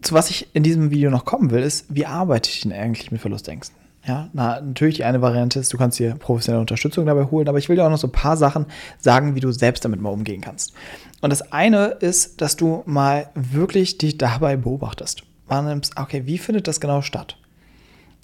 zu 0.00 0.14
was 0.14 0.30
ich 0.30 0.54
in 0.54 0.62
diesem 0.62 0.92
Video 0.92 1.10
noch 1.10 1.24
kommen 1.24 1.50
will, 1.50 1.62
ist, 1.62 1.86
wie 1.88 2.06
arbeite 2.06 2.48
ich 2.48 2.60
denn 2.60 2.72
eigentlich 2.72 3.10
mit 3.10 3.20
Verlustängsten? 3.20 3.79
Ja, 4.06 4.30
na, 4.32 4.60
natürlich 4.60 4.96
die 4.96 5.04
eine 5.04 5.20
Variante 5.20 5.58
ist, 5.60 5.72
du 5.72 5.76
kannst 5.76 5.98
dir 5.98 6.14
professionelle 6.14 6.62
Unterstützung 6.62 7.04
dabei 7.04 7.24
holen, 7.24 7.48
aber 7.48 7.58
ich 7.58 7.68
will 7.68 7.76
dir 7.76 7.84
auch 7.84 7.90
noch 7.90 7.98
so 7.98 8.06
ein 8.06 8.12
paar 8.12 8.36
Sachen 8.36 8.66
sagen, 8.98 9.34
wie 9.34 9.40
du 9.40 9.52
selbst 9.52 9.84
damit 9.84 10.00
mal 10.00 10.10
umgehen 10.10 10.40
kannst. 10.40 10.72
Und 11.20 11.30
das 11.30 11.52
eine 11.52 11.86
ist, 12.00 12.40
dass 12.40 12.56
du 12.56 12.82
mal 12.86 13.28
wirklich 13.34 13.98
dich 13.98 14.16
dabei 14.16 14.56
beobachtest. 14.56 15.22
Wahrnimmst, 15.48 15.98
okay, 15.98 16.22
wie 16.24 16.38
findet 16.38 16.66
das 16.66 16.80
genau 16.80 17.02
statt? 17.02 17.36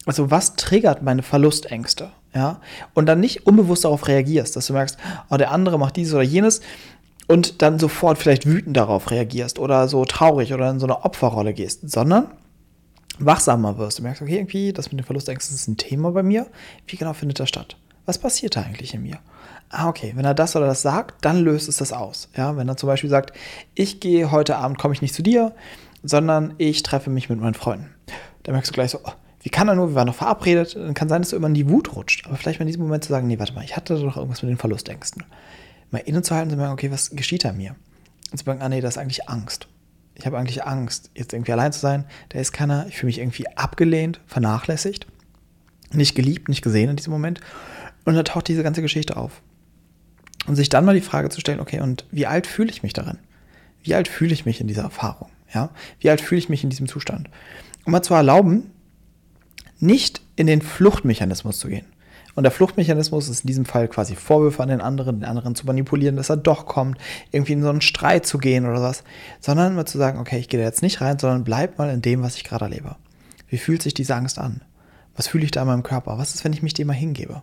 Also, 0.06 0.31
was 0.31 0.55
triggert 0.56 1.02
meine 1.02 1.23
Verlustängste? 1.23 2.11
Ja, 2.34 2.61
und 2.94 3.06
dann 3.06 3.20
nicht 3.20 3.47
unbewusst 3.47 3.85
darauf 3.85 4.09
reagierst, 4.09 4.56
dass 4.56 4.66
du 4.66 4.75
merkst, 4.75 4.99
oh, 5.30 5.37
der 5.37 5.52
andere 5.52 5.78
macht 5.78 5.97
dieses 5.97 6.14
oder 6.14 6.23
jenes 6.23 6.61
und 7.28 7.62
dann 7.62 7.78
sofort 7.78 8.18
vielleicht 8.18 8.47
wütend 8.47 8.76
darauf 8.76 9.11
reagierst 9.11 9.59
oder 9.59 9.88
so 9.88 10.04
traurig 10.04 10.52
oder 10.52 10.71
in 10.71 10.78
so 10.78 10.87
eine 10.87 11.04
Opferrolle 11.04 11.54
gehst, 11.54 11.90
sondern 11.90 12.28
wachsamer 13.18 13.78
wirst. 13.78 13.99
Du 13.99 14.02
merkst, 14.02 14.23
okay, 14.23 14.37
irgendwie, 14.37 14.73
das 14.73 14.90
mit 14.90 15.00
den 15.00 15.06
Verlustängsten 15.06 15.54
ist 15.54 15.68
ein 15.68 15.76
Thema 15.76 16.11
bei 16.11 16.23
mir. 16.23 16.46
Wie 16.87 16.96
genau 16.96 17.12
findet 17.12 17.40
das 17.40 17.49
statt? 17.49 17.76
Was 18.04 18.18
passiert 18.18 18.56
da 18.56 18.62
eigentlich 18.62 18.94
in 18.94 19.02
mir? 19.02 19.18
Ah, 19.68 19.88
okay, 19.88 20.12
wenn 20.14 20.25
er 20.25 20.35
das 20.35 20.54
oder 20.54 20.66
das 20.66 20.82
sagt, 20.82 21.25
dann 21.25 21.40
löst 21.40 21.68
es 21.68 21.78
das 21.78 21.92
aus. 21.92 22.28
Ja, 22.37 22.56
wenn 22.56 22.68
er 22.68 22.76
zum 22.76 22.87
Beispiel 22.87 23.11
sagt, 23.11 23.37
ich 23.75 23.99
gehe 23.99 24.30
heute 24.30 24.56
Abend, 24.56 24.78
komme 24.78 24.94
ich 24.94 25.02
nicht 25.02 25.14
zu 25.14 25.23
dir, 25.23 25.54
sondern 26.04 26.54
ich 26.58 26.82
treffe 26.85 27.11
mich 27.11 27.28
mit 27.28 27.40
meinen 27.40 27.54
Freunden. 27.54 27.90
Dann 28.44 28.52
merkst 28.54 28.70
du 28.70 28.75
gleich 28.75 28.92
so, 28.92 29.00
oh, 29.02 29.12
wie 29.40 29.49
kann 29.49 29.68
er 29.68 29.75
nur, 29.75 29.88
wir 29.88 29.94
waren 29.96 30.06
noch 30.06 30.14
verabredet, 30.14 30.76
dann 30.76 30.94
kann 30.94 31.08
sein, 31.08 31.23
dass 31.23 31.30
du 31.30 31.37
immer 31.37 31.49
in 31.49 31.54
die 31.54 31.68
Wut 31.68 31.96
rutscht. 31.96 32.26
Aber 32.26 32.37
vielleicht 32.37 32.61
mal 32.61 32.64
in 32.64 32.68
diesem 32.68 32.82
Moment 32.82 33.02
zu 33.02 33.11
sagen, 33.11 33.26
nee, 33.26 33.40
warte 33.40 33.54
mal, 33.54 33.64
ich 33.64 33.76
hatte 33.76 33.99
doch 33.99 34.16
irgendwas 34.16 34.42
mit 34.42 34.50
den 34.50 34.58
Verlustängsten. 34.58 35.25
Mal 35.90 35.99
innezuhalten 35.99 36.50
und 36.50 36.54
zu 36.54 36.56
merken, 36.58 36.73
okay, 36.75 36.92
was 36.92 37.11
geschieht 37.11 37.44
da 37.44 37.52
mir? 37.52 37.75
Und 38.30 38.38
zu 38.38 38.44
merken, 38.44 38.62
ah 38.62 38.68
nee, 38.68 38.80
das 38.80 38.94
ist 38.94 38.99
eigentlich 38.99 39.28
Angst 39.28 39.66
ich 40.16 40.25
habe 40.26 40.38
eigentlich 40.38 40.64
Angst, 40.64 41.11
jetzt 41.14 41.32
irgendwie 41.32 41.52
allein 41.52 41.73
zu 41.73 41.80
sein. 41.80 42.06
Da 42.30 42.38
ist 42.38 42.52
keiner. 42.52 42.87
Ich 42.88 42.96
fühle 42.96 43.08
mich 43.08 43.18
irgendwie 43.18 43.46
abgelehnt, 43.56 44.20
vernachlässigt, 44.26 45.06
nicht 45.92 46.14
geliebt, 46.14 46.49
nicht 46.49 46.62
gesehen 46.62 46.90
in 46.90 46.96
diesem 46.96 47.12
Moment. 47.12 47.40
Und 48.04 48.14
da 48.14 48.23
taucht 48.23 48.49
diese 48.49 48.62
ganze 48.62 48.82
Geschichte 48.82 49.16
auf. 49.16 49.42
Und 50.46 50.56
sich 50.56 50.68
dann 50.68 50.85
mal 50.85 50.94
die 50.94 51.00
Frage 51.00 51.28
zu 51.28 51.40
stellen, 51.40 51.61
okay, 51.61 51.80
und 51.80 52.06
wie 52.11 52.26
alt 52.26 52.46
fühle 52.46 52.70
ich 52.70 52.82
mich 52.82 52.92
darin? 52.92 53.18
Wie 53.82 53.94
alt 53.94 54.08
fühle 54.08 54.32
ich 54.32 54.46
mich 54.46 54.61
in 54.61 54.68
dieser 54.68 54.85
Erfahrung? 54.85 55.28
Ja? 55.52 55.70
Wie 56.00 56.08
alt 56.08 56.20
fühle 56.20 56.38
ich 56.38 56.49
mich 56.49 56.64
in 56.64 56.70
diesem 56.70 56.88
Zustand? 56.88 57.28
Um 57.85 57.92
mal 57.92 58.02
zu 58.02 58.14
erlauben, 58.14 58.70
nicht 59.78 60.23
in 60.37 60.46
den 60.46 60.62
Fluchtmechanismus 60.62 61.58
zu 61.58 61.68
gehen. 61.68 61.87
Und 62.37 62.43
der 62.43 62.52
Fluchtmechanismus 62.52 63.31
ist 63.31 63.40
in 63.40 63.47
diesem 63.49 63.64
Fall 63.64 63.88
quasi 63.88 64.14
Vorwürfe 64.14 64.62
an 64.62 64.69
den 64.69 64.83
anderen, 64.83 65.21
den 65.21 65.28
anderen 65.28 65.55
zu 65.55 65.64
manipulieren, 65.64 66.16
dass 66.16 66.28
er 66.28 66.37
doch 66.37 66.66
kommt, 66.66 66.99
irgendwie 67.33 67.55
in 67.55 67.62
so 67.62 67.71
einen 67.71 67.81
Streit 67.81 68.26
zu 68.26 68.37
gehen 68.37 68.66
oder 68.66 68.83
was, 68.83 69.05
sondern 69.40 69.75
mal 69.75 69.87
zu 69.87 69.97
sagen, 69.97 70.19
okay, 70.21 70.38
ich 70.38 70.50
gehe 70.50 70.61
da 70.61 70.66
jetzt 70.66 70.83
nicht 70.83 71.00
rein, 71.00 71.19
sondern 71.19 71.45
bleib 71.45 71.78
mal 71.78 71.88
in 71.88 72.02
dem, 72.02 72.23
was 72.23 72.37
ich 72.37 72.45
gerade 72.45 72.66
erlebe. 72.66 72.97
Wie 73.49 73.57
fühlt 73.57 73.83
sich 73.83 73.95
diese 73.95 74.14
Angst 74.14 74.38
an? 74.38 74.61
Was 75.16 75.28
fühle 75.28 75.45
ich 75.45 75.50
da 75.50 75.62
in 75.62 75.69
meinem 75.69 75.83
Körper? 75.83 76.19
Was 76.19 76.35
ist, 76.35 76.45
wenn 76.45 76.52
ich 76.52 76.62
mich 76.62 76.75
dem 76.75 76.88
mal 76.88 76.93
hingebe? 76.93 77.40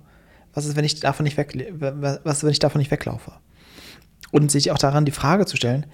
Was 0.54 0.68
ist, 0.68 0.76
wenn 0.76 0.86
ich 0.86 1.00
davon 1.00 1.24
nicht 1.24 1.38
weg, 1.38 1.58
was 1.80 2.38
ist, 2.38 2.44
wenn 2.44 2.52
ich 2.52 2.60
davon 2.60 2.78
nicht 2.78 2.92
weglaufe? 2.92 3.32
Und 4.32 4.52
sich 4.52 4.70
auch 4.70 4.78
daran 4.78 5.06
die 5.06 5.12
Frage 5.12 5.48
zu 5.48 5.58
stellen, 5.58 5.88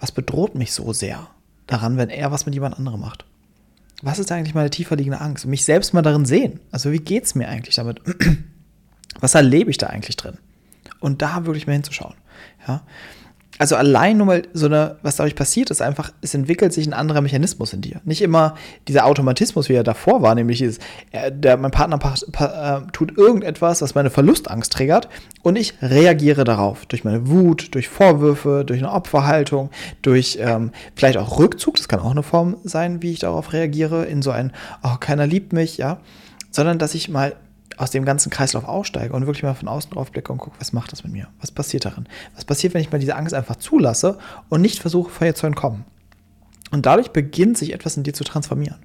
was 0.00 0.12
bedroht 0.12 0.54
mich 0.54 0.72
so 0.72 0.94
sehr 0.94 1.28
daran, 1.66 1.98
wenn 1.98 2.08
er 2.08 2.32
was 2.32 2.46
mit 2.46 2.54
jemand 2.54 2.78
anderem 2.78 3.00
macht? 3.00 3.26
Was 4.02 4.18
ist 4.18 4.30
eigentlich 4.30 4.54
meine 4.54 4.70
tiefer 4.70 4.96
liegende 4.96 5.20
Angst? 5.20 5.46
Mich 5.46 5.64
selbst 5.64 5.92
mal 5.92 6.02
darin 6.02 6.24
sehen. 6.24 6.60
Also 6.70 6.92
wie 6.92 6.98
geht 6.98 7.24
es 7.24 7.34
mir 7.34 7.48
eigentlich 7.48 7.74
damit? 7.74 8.00
Was 9.20 9.34
erlebe 9.34 9.70
ich 9.70 9.78
da 9.78 9.88
eigentlich 9.88 10.16
drin? 10.16 10.38
Und 11.00 11.22
da 11.22 11.46
wirklich 11.46 11.66
mal 11.66 11.72
hinzuschauen. 11.72 12.14
Ja? 12.66 12.82
Also 13.58 13.74
allein 13.76 14.16
nur 14.16 14.26
mal 14.26 14.42
so 14.52 14.66
eine, 14.66 14.96
was 15.02 15.16
dadurch 15.16 15.34
passiert, 15.34 15.70
ist 15.70 15.82
einfach, 15.82 16.12
es 16.22 16.32
entwickelt 16.34 16.72
sich 16.72 16.86
ein 16.86 16.92
anderer 16.92 17.20
Mechanismus 17.20 17.72
in 17.72 17.80
dir. 17.80 18.00
Nicht 18.04 18.22
immer 18.22 18.54
dieser 18.86 19.04
Automatismus, 19.04 19.68
wie 19.68 19.74
er 19.74 19.82
davor 19.82 20.22
war, 20.22 20.34
nämlich 20.34 20.58
dieses, 20.58 20.78
der, 21.30 21.56
mein 21.56 21.72
Partner 21.72 21.98
äh, 22.38 22.90
tut 22.92 23.18
irgendetwas, 23.18 23.82
was 23.82 23.94
meine 23.94 24.10
Verlustangst 24.10 24.72
triggert 24.72 25.08
und 25.42 25.56
ich 25.56 25.74
reagiere 25.82 26.44
darauf. 26.44 26.86
Durch 26.86 27.04
meine 27.04 27.28
Wut, 27.28 27.74
durch 27.74 27.88
Vorwürfe, 27.88 28.64
durch 28.64 28.78
eine 28.78 28.92
Opferhaltung, 28.92 29.70
durch 30.02 30.38
ähm, 30.40 30.70
vielleicht 30.94 31.18
auch 31.18 31.38
Rückzug, 31.38 31.76
das 31.76 31.88
kann 31.88 32.00
auch 32.00 32.12
eine 32.12 32.22
Form 32.22 32.56
sein, 32.62 33.02
wie 33.02 33.12
ich 33.12 33.18
darauf 33.18 33.52
reagiere, 33.52 34.04
in 34.04 34.22
so 34.22 34.30
ein, 34.30 34.52
oh, 34.84 34.96
keiner 35.00 35.26
liebt 35.26 35.52
mich, 35.52 35.78
ja. 35.78 35.98
Sondern 36.50 36.78
dass 36.78 36.94
ich 36.94 37.08
mal 37.08 37.34
aus 37.78 37.90
dem 37.90 38.04
ganzen 38.04 38.30
Kreislauf 38.30 38.64
aussteige 38.64 39.14
und 39.14 39.26
wirklich 39.26 39.44
mal 39.44 39.54
von 39.54 39.68
außen 39.68 39.92
drauf 39.92 40.10
blicke 40.10 40.32
und 40.32 40.38
gucke, 40.38 40.56
was 40.58 40.72
macht 40.72 40.92
das 40.92 41.04
mit 41.04 41.12
mir? 41.12 41.28
Was 41.40 41.50
passiert 41.50 41.84
darin? 41.84 42.06
Was 42.34 42.44
passiert, 42.44 42.74
wenn 42.74 42.80
ich 42.80 42.90
mal 42.90 42.98
diese 42.98 43.16
Angst 43.16 43.34
einfach 43.34 43.56
zulasse 43.56 44.18
und 44.48 44.60
nicht 44.60 44.80
versuche, 44.80 45.10
vor 45.10 45.26
ihr 45.26 45.34
zu 45.34 45.46
entkommen? 45.46 45.84
Und 46.70 46.86
dadurch 46.86 47.10
beginnt 47.10 47.56
sich 47.56 47.72
etwas 47.72 47.96
in 47.96 48.02
dir 48.02 48.12
zu 48.12 48.24
transformieren. 48.24 48.78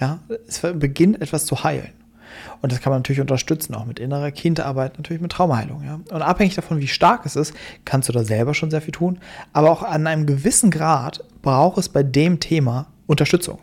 Ja, 0.00 0.18
es 0.48 0.60
beginnt 0.60 1.22
etwas 1.22 1.46
zu 1.46 1.62
heilen. 1.62 1.92
Und 2.60 2.72
das 2.72 2.80
kann 2.80 2.90
man 2.90 2.98
natürlich 2.98 3.20
unterstützen, 3.20 3.74
auch 3.76 3.84
mit 3.84 4.00
innerer 4.00 4.32
Kindarbeit, 4.32 4.98
natürlich 4.98 5.22
mit 5.22 5.30
Traumaheilung. 5.30 5.84
Ja? 5.84 6.00
Und 6.10 6.22
abhängig 6.22 6.56
davon, 6.56 6.80
wie 6.80 6.88
stark 6.88 7.24
es 7.24 7.36
ist, 7.36 7.54
kannst 7.84 8.08
du 8.08 8.12
da 8.12 8.24
selber 8.24 8.54
schon 8.54 8.72
sehr 8.72 8.82
viel 8.82 8.92
tun. 8.92 9.18
Aber 9.52 9.70
auch 9.70 9.84
an 9.84 10.08
einem 10.08 10.26
gewissen 10.26 10.72
Grad 10.72 11.22
braucht 11.42 11.78
es 11.78 11.88
bei 11.88 12.02
dem 12.02 12.40
Thema 12.40 12.86
Unterstützung 13.06 13.60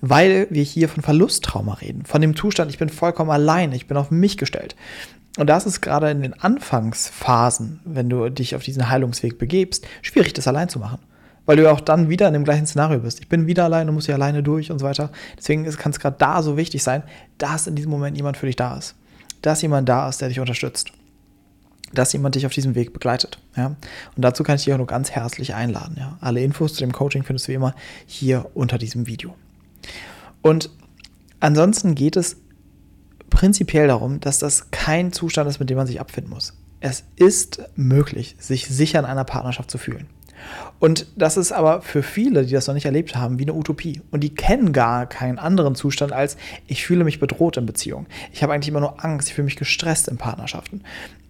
weil 0.00 0.46
wir 0.50 0.62
hier 0.62 0.88
von 0.88 1.02
Verlusttrauma 1.02 1.74
reden, 1.74 2.04
von 2.04 2.20
dem 2.20 2.36
Zustand, 2.36 2.70
ich 2.70 2.78
bin 2.78 2.88
vollkommen 2.88 3.30
allein, 3.30 3.72
ich 3.72 3.86
bin 3.86 3.96
auf 3.96 4.10
mich 4.10 4.36
gestellt. 4.36 4.76
Und 5.36 5.48
das 5.48 5.66
ist 5.66 5.82
gerade 5.82 6.10
in 6.10 6.22
den 6.22 6.32
Anfangsphasen, 6.34 7.80
wenn 7.84 8.08
du 8.08 8.28
dich 8.30 8.56
auf 8.56 8.62
diesen 8.62 8.88
Heilungsweg 8.88 9.38
begebst, 9.38 9.86
schwierig, 10.02 10.32
das 10.32 10.48
allein 10.48 10.68
zu 10.68 10.78
machen. 10.78 10.98
Weil 11.44 11.58
du 11.58 11.70
auch 11.70 11.80
dann 11.80 12.08
wieder 12.08 12.26
in 12.26 12.32
dem 12.32 12.44
gleichen 12.44 12.66
Szenario 12.66 12.98
bist. 13.00 13.20
Ich 13.20 13.28
bin 13.28 13.46
wieder 13.46 13.64
alleine, 13.64 13.92
muss 13.92 14.06
hier 14.06 14.16
alleine 14.16 14.42
durch 14.42 14.72
und 14.72 14.80
so 14.80 14.86
weiter. 14.86 15.12
Deswegen 15.36 15.64
kann 15.76 15.92
es 15.92 16.00
gerade 16.00 16.16
da 16.18 16.42
so 16.42 16.56
wichtig 16.56 16.82
sein, 16.82 17.02
dass 17.38 17.66
in 17.66 17.76
diesem 17.76 17.90
Moment 17.90 18.16
jemand 18.16 18.36
für 18.36 18.46
dich 18.46 18.56
da 18.56 18.76
ist. 18.76 18.96
Dass 19.42 19.62
jemand 19.62 19.88
da 19.88 20.08
ist, 20.08 20.20
der 20.20 20.28
dich 20.28 20.40
unterstützt. 20.40 20.90
Dass 21.92 22.12
jemand 22.12 22.34
dich 22.34 22.46
auf 22.46 22.52
diesem 22.52 22.74
Weg 22.74 22.92
begleitet. 22.92 23.38
Ja? 23.56 23.66
Und 23.66 23.76
dazu 24.16 24.42
kann 24.42 24.56
ich 24.56 24.64
dich 24.64 24.72
auch 24.72 24.78
nur 24.78 24.88
ganz 24.88 25.12
herzlich 25.12 25.54
einladen. 25.54 25.96
Ja? 25.98 26.18
Alle 26.20 26.42
Infos 26.42 26.74
zu 26.74 26.80
dem 26.80 26.92
Coaching 26.92 27.22
findest 27.22 27.46
du 27.46 27.52
wie 27.52 27.56
immer 27.56 27.74
hier 28.06 28.50
unter 28.54 28.78
diesem 28.78 29.06
Video. 29.06 29.36
Und 30.42 30.70
ansonsten 31.40 31.94
geht 31.94 32.16
es 32.16 32.36
prinzipiell 33.30 33.88
darum, 33.88 34.20
dass 34.20 34.38
das 34.38 34.70
kein 34.70 35.12
Zustand 35.12 35.48
ist, 35.48 35.60
mit 35.60 35.70
dem 35.70 35.76
man 35.76 35.86
sich 35.86 36.00
abfinden 36.00 36.32
muss. 36.32 36.54
Es 36.80 37.04
ist 37.16 37.62
möglich, 37.74 38.36
sich 38.38 38.66
sicher 38.68 38.98
in 38.98 39.04
einer 39.04 39.24
Partnerschaft 39.24 39.70
zu 39.70 39.78
fühlen. 39.78 40.06
Und 40.78 41.06
das 41.16 41.36
ist 41.36 41.52
aber 41.52 41.82
für 41.82 42.02
viele, 42.02 42.44
die 42.44 42.52
das 42.52 42.66
noch 42.66 42.74
nicht 42.74 42.84
erlebt 42.84 43.16
haben, 43.16 43.38
wie 43.38 43.44
eine 43.44 43.54
Utopie. 43.54 44.02
Und 44.10 44.20
die 44.20 44.34
kennen 44.34 44.72
gar 44.72 45.06
keinen 45.06 45.38
anderen 45.38 45.74
Zustand 45.74 46.12
als, 46.12 46.36
ich 46.66 46.84
fühle 46.84 47.04
mich 47.04 47.18
bedroht 47.18 47.56
in 47.56 47.66
Beziehungen. 47.66 48.06
Ich 48.32 48.42
habe 48.42 48.52
eigentlich 48.52 48.68
immer 48.68 48.80
nur 48.80 49.04
Angst, 49.04 49.28
ich 49.28 49.34
fühle 49.34 49.46
mich 49.46 49.56
gestresst 49.56 50.08
in 50.08 50.18
Partnerschaften. 50.18 50.82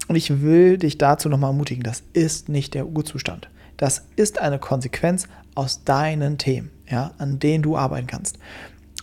Und 0.09 0.17
ich 0.17 0.43
will 0.43 0.79
dich 0.79 0.99
dazu 0.99 1.29
nochmal 1.29 1.51
ermutigen, 1.51 1.83
das 1.83 2.03
ist 2.13 2.49
nicht 2.49 2.75
der 2.75 2.87
Urzustand. 2.87 3.49
Das 3.77 4.07
ist 4.17 4.41
eine 4.41 4.59
Konsequenz 4.59 5.29
aus 5.55 5.85
deinen 5.85 6.39
Themen, 6.39 6.71
ja, 6.89 7.13
an 7.19 7.39
denen 7.39 7.63
du 7.63 7.77
arbeiten 7.77 8.07
kannst. 8.07 8.39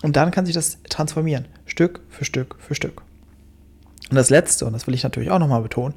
Und 0.01 0.15
dann 0.15 0.31
kann 0.31 0.45
sich 0.45 0.55
das 0.55 0.79
transformieren, 0.89 1.45
Stück 1.65 2.01
für 2.09 2.25
Stück 2.25 2.55
für 2.59 2.75
Stück. 2.75 3.01
Und 4.09 4.15
das 4.15 4.29
Letzte, 4.29 4.65
und 4.65 4.73
das 4.73 4.85
will 4.85 4.93
ich 4.93 5.03
natürlich 5.03 5.31
auch 5.31 5.39
nochmal 5.39 5.61
betonen, 5.61 5.95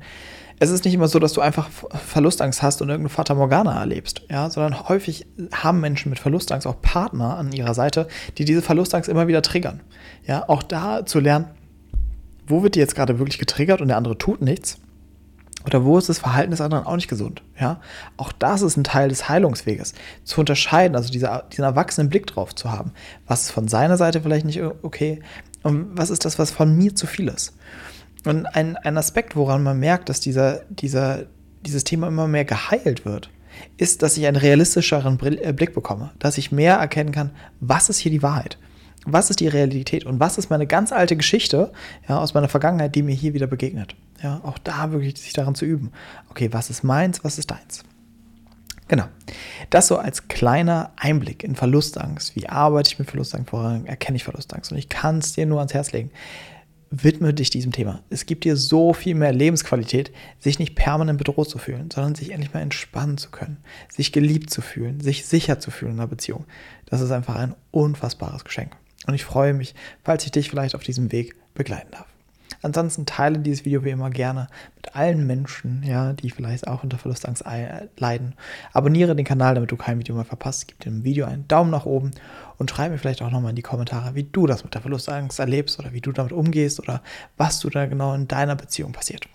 es 0.59 0.71
ist 0.71 0.85
nicht 0.87 0.95
immer 0.95 1.09
so, 1.09 1.19
dass 1.19 1.35
du 1.35 1.43
einfach 1.43 1.69
Verlustangst 1.69 2.63
hast 2.63 2.81
und 2.81 2.89
irgendeine 2.89 3.11
Fata 3.11 3.35
Morgana 3.35 3.79
erlebst, 3.79 4.23
ja, 4.31 4.49
sondern 4.49 4.89
häufig 4.89 5.27
haben 5.53 5.81
Menschen 5.81 6.09
mit 6.09 6.19
Verlustangst 6.19 6.67
auch 6.67 6.81
Partner 6.81 7.37
an 7.37 7.53
ihrer 7.53 7.75
Seite, 7.75 8.09
die 8.39 8.47
diese 8.47 8.63
Verlustangst 8.63 9.11
immer 9.11 9.29
wieder 9.29 9.43
triggern. 9.43 9.81
Ja, 10.27 10.49
auch 10.49 10.63
da 10.63 11.05
zu 11.05 11.21
lernen, 11.21 11.47
wo 12.47 12.63
wird 12.63 12.75
die 12.75 12.79
jetzt 12.79 12.95
gerade 12.95 13.19
wirklich 13.19 13.39
getriggert 13.39 13.83
und 13.83 13.89
der 13.89 13.99
andere 13.99 14.17
tut 14.17 14.41
nichts 14.41 14.79
oder 15.67 15.85
wo 15.85 15.99
ist 15.99 16.09
das 16.09 16.19
Verhalten 16.19 16.53
des 16.53 16.61
anderen 16.61 16.87
auch 16.87 16.95
nicht 16.95 17.09
gesund? 17.09 17.43
Ja, 17.61 17.81
auch 18.17 18.33
das 18.33 18.63
ist 18.63 18.77
ein 18.77 18.85
Teil 18.85 19.09
des 19.09 19.29
Heilungsweges. 19.29 19.95
Zu 20.25 20.41
unterscheiden, 20.41 20.97
also 20.97 21.11
dieser, 21.11 21.45
diesen 21.51 21.65
erwachsenen 21.65 22.09
Blick 22.09 22.27
drauf 22.27 22.55
zu 22.55 22.71
haben. 22.71 22.93
Was 23.27 23.43
ist 23.43 23.51
von 23.51 23.67
seiner 23.67 23.97
Seite 23.97 24.21
vielleicht 24.21 24.47
nicht 24.47 24.63
okay 24.83 25.21
und 25.63 25.99
was 25.99 26.11
ist 26.11 26.25
das, 26.25 26.39
was 26.39 26.53
von 26.53 26.77
mir 26.77 26.95
zu 26.95 27.07
viel 27.07 27.29
ist? 27.29 27.55
Und 28.25 28.47
ein, 28.47 28.77
ein 28.77 28.97
Aspekt, 28.97 29.37
woran 29.37 29.63
man 29.63 29.79
merkt, 29.79 30.09
dass 30.09 30.21
dieser, 30.21 30.61
dieser, 30.69 31.25
dieses 31.63 31.85
Thema 31.85 32.09
immer 32.09 32.29
mehr 32.29 32.45
geheilt 32.45 33.05
wird, 33.05 33.31
ist, 33.77 34.03
dass 34.03 34.17
ich 34.17 34.27
einen 34.27 34.37
realistischeren 34.37 35.19
äh, 35.21 35.53
Blick 35.53 35.75
bekomme, 35.75 36.13
dass 36.19 36.39
ich 36.39 36.53
mehr 36.53 36.77
erkennen 36.77 37.13
kann, 37.13 37.31
was 37.61 37.89
ist 37.89 37.99
hier 37.99 38.11
die 38.11 38.23
Wahrheit 38.23 38.59
was 39.07 39.31
ist 39.31 39.39
die 39.39 39.49
Realität 39.49 40.05
und 40.05 40.19
was 40.21 40.37
ist 40.37 40.51
meine 40.51 40.67
ganz 40.67 40.93
alte 40.93 41.17
Geschichte 41.17 41.73
ja, 42.09 42.19
aus 42.19 42.35
meiner 42.35 42.49
Vergangenheit, 42.49 42.95
die 42.95 43.03
mir 43.03 43.15
hier 43.15 43.35
wieder 43.35 43.47
begegnet. 43.47 43.95
Ja, 44.23 44.41
auch 44.45 44.59
da 44.59 44.93
wirklich 44.93 45.19
sich 45.19 45.33
daran 45.33 45.55
zu 45.55 45.65
üben. 45.65 45.93
Okay, 46.31 46.53
was 46.53 46.71
ist 46.71 46.83
meins, 46.83 47.23
was 47.23 47.39
ist 47.39 47.51
deins? 47.51 47.85
Genau. 48.89 49.07
Das 49.71 49.89
so 49.89 49.99
als 49.99 50.29
kleiner 50.29 50.93
Einblick 50.97 51.43
in 51.43 51.57
Verlustangst. 51.57 52.37
Wie 52.37 52.49
arbeite 52.49 52.91
ich 52.93 52.99
mit 52.99 53.09
Verlustangst? 53.09 53.53
Woran 53.53 53.87
erkenne 53.87 54.17
ich 54.17 54.25
Verlustangst? 54.25 54.71
Und 54.71 54.79
ich 54.79 54.89
kann 54.89 55.19
es 55.19 55.33
dir 55.33 55.45
nur 55.45 55.59
ans 55.59 55.75
Herz 55.75 55.93
legen. 55.93 56.11
Widme 56.91 57.35
dich 57.35 57.51
diesem 57.51 57.73
Thema. 57.73 58.05
Es 58.11 58.27
gibt 58.27 58.45
dir 58.45 58.57
so 58.57 58.93
viel 58.93 59.17
mehr 59.17 59.33
Lebensqualität, 59.33 60.13
sich 60.39 60.61
nicht 60.61 60.77
permanent 60.77 61.19
bedroht 61.19 61.51
zu 61.51 61.59
fühlen, 61.59 61.91
sondern 61.91 62.15
sich 62.15 62.31
endlich 62.31 62.55
mal 62.55 62.61
entspannen 62.61 63.19
zu 63.19 63.31
können, 63.31 63.57
sich 63.89 64.13
geliebt 64.13 64.51
zu 64.51 64.63
fühlen, 64.63 65.01
sich 65.01 65.27
sicher 65.27 65.59
zu 65.59 65.73
fühlen 65.73 65.95
in 65.95 65.99
einer 65.99 66.07
Beziehung. 66.07 66.45
Das 66.87 67.01
ist 67.01 67.11
einfach 67.11 67.35
ein 67.35 67.57
unfassbares 67.73 68.45
Geschenk. 68.45 68.77
Und 69.09 69.15
ich 69.15 69.25
freue 69.25 69.53
mich, 69.53 69.75
falls 70.05 70.25
ich 70.25 70.31
dich 70.31 70.49
vielleicht 70.49 70.77
auf 70.77 70.85
diesem 70.85 71.11
Weg 71.11 71.35
begleiten 71.55 71.91
darf. 71.91 72.07
Ansonsten 72.67 73.07
teile 73.07 73.39
dieses 73.39 73.65
Video 73.65 73.85
wie 73.85 73.91
immer 73.91 74.11
gerne 74.11 74.49
mit 74.75 74.97
allen 74.97 75.25
Menschen, 75.25 75.85
ja, 75.85 76.15
die 76.15 76.31
vielleicht 76.31 76.67
auch 76.67 76.83
unter 76.83 76.99
Verlustangst 76.99 77.45
leiden. 77.97 78.35
Abonniere 78.73 79.15
den 79.15 79.25
Kanal, 79.25 79.55
damit 79.55 79.71
du 79.71 79.77
kein 79.77 80.01
Video 80.01 80.17
mehr 80.17 80.25
verpasst. 80.25 80.67
Gib 80.67 80.81
dem 80.81 81.05
Video 81.05 81.27
einen 81.27 81.47
Daumen 81.47 81.71
nach 81.71 81.87
oben 81.87 82.11
und 82.59 82.69
schreib 82.69 82.91
mir 82.91 82.99
vielleicht 82.99 83.23
auch 83.23 83.31
nochmal 83.31 83.51
in 83.51 83.57
die 83.57 83.63
Kommentare, 83.63 84.17
wie 84.17 84.25
du 84.25 84.49
das 84.49 84.65
mit 84.65 84.75
der 84.75 84.81
Verlustangst 84.81 85.39
erlebst 85.39 85.79
oder 85.79 85.93
wie 85.93 86.01
du 86.01 86.11
damit 86.11 86.33
umgehst 86.33 86.81
oder 86.81 87.03
was 87.37 87.61
du 87.61 87.71
da 87.71 87.87
genau 87.87 88.15
in 88.15 88.27
deiner 88.27 88.57
Beziehung 88.57 88.91
passiert. 88.91 89.29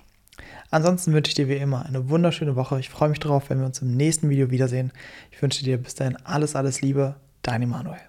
Ansonsten 0.69 1.13
wünsche 1.13 1.29
ich 1.29 1.35
dir 1.35 1.47
wie 1.47 1.55
immer 1.55 1.85
eine 1.85 2.09
wunderschöne 2.09 2.57
Woche. 2.57 2.81
Ich 2.81 2.89
freue 2.89 3.07
mich 3.07 3.19
darauf, 3.19 3.49
wenn 3.49 3.59
wir 3.59 3.65
uns 3.65 3.81
im 3.81 3.95
nächsten 3.95 4.29
Video 4.29 4.51
wiedersehen. 4.51 4.91
Ich 5.31 5.41
wünsche 5.41 5.63
dir 5.63 5.77
bis 5.77 5.95
dahin 5.95 6.17
alles, 6.25 6.57
alles 6.57 6.81
Liebe. 6.81 7.15
Dein 7.43 7.61
Emanuel. 7.61 8.01